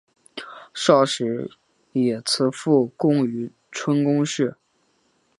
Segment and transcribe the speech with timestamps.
[0.73, 1.51] 少时
[1.91, 4.57] 以辞赋贡于春官氏。